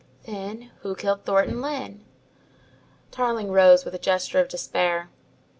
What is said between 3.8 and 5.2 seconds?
with a gesture of despair.